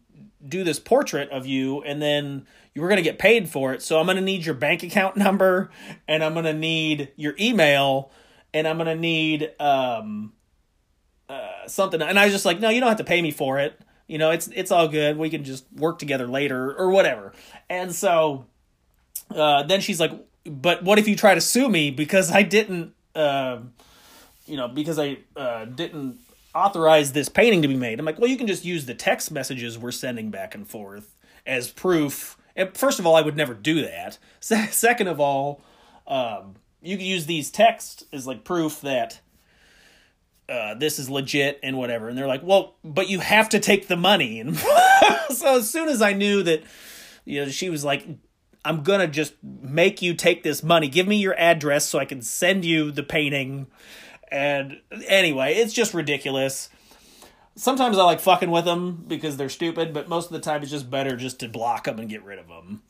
do 0.47 0.65
this 0.65 0.79
portrait 0.79 1.31
of 1.31 1.47
you 1.47 1.83
and 1.83 2.01
then 2.03 2.47
you 2.75 2.83
were 2.83 2.89
going 2.89 2.97
to 2.97 3.03
get 3.03 3.19
paid 3.19 3.49
for 3.49 3.73
it. 3.73 3.83
So 3.83 3.99
I'm 3.99 4.07
going 4.07 4.17
to 4.17 4.23
need 4.23 4.45
your 4.45 4.55
bank 4.55 4.83
account 4.83 5.17
number 5.19 5.71
and 6.09 6.23
I'm 6.23 6.33
going 6.33 6.45
to 6.45 6.55
need 6.55 7.13
your 7.17 7.35
email 7.39 8.11
and 8.53 8.69
I'm 8.69 8.77
going 8.77 8.87
to 8.87 9.01
need 9.01 9.51
um 9.59 10.33
uh, 11.29 11.67
something. 11.67 12.03
And 12.03 12.19
I 12.19 12.25
was 12.25 12.33
just 12.33 12.45
like, 12.45 12.61
no, 12.61 12.69
you 12.69 12.81
don't 12.81 12.89
have 12.89 12.99
to 12.99 13.05
pay 13.05 13.23
me 13.23 13.31
for 13.31 13.59
it. 13.59 13.81
You 14.07 14.19
know, 14.19 14.31
it's 14.31 14.49
it's 14.49 14.71
all 14.71 14.89
good. 14.89 15.17
We 15.17 15.31
can 15.31 15.45
just 15.45 15.65
work 15.73 15.99
together 15.99 16.27
later 16.27 16.75
or 16.75 16.91
whatever. 16.91 17.33
And 17.71 17.95
so 17.95 18.47
uh, 19.35 19.63
then 19.63 19.81
she's 19.81 19.99
like, 19.99 20.13
but 20.45 20.85
what 20.85 20.99
if 20.99 21.09
you 21.09 21.17
try 21.17 21.35
to 21.35 21.41
sue 21.41 21.69
me 21.69 21.91
because 21.91 22.31
I 22.31 22.43
didn't, 22.43 22.93
uh, 23.15 23.61
you 24.47 24.57
know, 24.59 24.69
because 24.69 24.99
I 24.99 25.19
uh, 25.35 25.65
didn't 25.65 26.19
authorize 26.55 27.13
this 27.13 27.29
painting 27.29 27.63
to 27.63 27.69
be 27.69 27.77
made? 27.77 27.99
I'm 27.99 28.07
like, 28.07 28.19
well, 28.19 28.31
you 28.31 28.37
can 28.37 28.47
just 28.47 28.65
use 28.65 28.87
the 28.87 28.95
text 28.95 29.31
messages 29.31 29.79
we're 29.79 29.91
sending 29.93 30.31
back 30.31 30.55
and 30.55 30.67
forth 30.69 31.17
as 31.47 31.71
proof 31.71 32.37
and 32.57 32.77
first 32.77 32.99
of 32.99 33.07
all, 33.07 33.17
I 33.17 33.21
would 33.21 33.37
never 33.37 33.55
do 33.55 33.83
that. 33.83 34.19
second 34.41 35.09
of 35.09 35.21
all, 35.21 35.61
um, 36.07 36.55
you 36.83 36.97
can 36.97 37.07
use 37.07 37.27
these 37.27 37.51
texts 37.51 38.05
as 38.13 38.27
like 38.27 38.45
proof 38.45 38.81
that 38.83 39.21
uh, 40.49 40.75
this 40.75 40.99
is 40.99 41.09
legit 41.09 41.59
and 41.63 41.79
whatever. 41.79 42.09
And 42.09 42.17
they're 42.17 42.27
like, 42.27 42.43
well, 42.43 42.77
but 42.85 43.09
you 43.09 43.21
have 43.21 43.49
to 43.51 43.61
take 43.61 43.89
the 43.89 43.97
money. 43.97 44.43
And 45.27 45.37
so 45.37 45.59
as 45.59 45.71
soon 45.71 45.89
as 45.89 46.03
I 46.03 46.13
knew 46.13 46.43
that, 46.43 46.63
you 47.25 47.45
know, 47.45 47.51
she 47.51 47.71
was 47.71 47.85
like, 47.85 48.07
I'm 48.65 48.83
gonna 48.83 49.09
just 49.09 49.35
make 49.43 50.01
you 50.01 50.15
take 50.15 50.43
this 50.43 50.63
money. 50.63 50.89
Give 50.89 51.07
me 51.07 51.17
your 51.17 51.39
address 51.39 51.87
so 51.87 51.99
I 51.99 52.05
can 52.05 52.23
send 52.23 52.65
you 52.65 52.91
the 52.91 53.03
painting. 53.03 53.67
And 54.35 54.81
anyway, 55.07 55.55
it's 55.55 55.73
just 55.73 55.95
ridiculous 55.95 56.69
sometimes 57.57 57.99
I 57.99 58.05
like 58.05 58.21
fucking 58.21 58.51
with 58.51 58.65
them 58.65 59.05
because 59.07 59.37
they're 59.37 59.49
stupid, 59.49 59.93
but 59.93 60.09
most 60.09 60.27
of 60.27 60.33
the 60.33 60.41
time 60.41 60.63
it's 60.63 60.71
just 60.71 60.91
better 60.91 61.17
just 61.17 61.41
to 61.41 61.49
block 61.49 61.85
them 61.85 61.99
and 61.99 62.09
get 62.09 62.25
rid 62.25 62.39
of 62.39 62.49
them. 62.49 62.83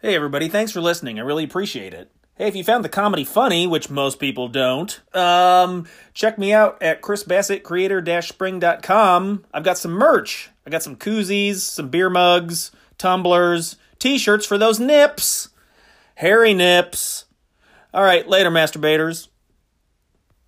Hey 0.00 0.14
everybody, 0.14 0.48
thanks 0.48 0.72
for 0.72 0.80
listening. 0.80 1.18
I 1.18 1.22
really 1.22 1.44
appreciate 1.44 1.92
it. 1.94 2.10
Hey, 2.34 2.48
if 2.48 2.56
you 2.56 2.64
found 2.64 2.84
the 2.84 2.90
comedy 2.90 3.24
funny, 3.24 3.66
which 3.66 3.88
most 3.88 4.20
people 4.20 4.48
don't, 4.48 5.00
um, 5.14 5.86
check 6.12 6.36
me 6.36 6.52
out 6.52 6.82
at 6.82 7.00
chrisbassettcreator-spring.com. 7.00 9.44
I've 9.54 9.64
got 9.64 9.78
some 9.78 9.92
merch. 9.92 10.50
I 10.66 10.70
got 10.70 10.82
some 10.82 10.96
koozies, 10.96 11.60
some 11.60 11.88
beer 11.88 12.10
mugs, 12.10 12.72
tumblers, 12.98 13.76
t-shirts 13.98 14.44
for 14.44 14.58
those 14.58 14.78
nips. 14.78 15.48
Hairy 16.16 16.52
nips. 16.52 17.24
All 17.94 18.02
right, 18.02 18.28
later, 18.28 18.50
masturbators. 18.50 19.28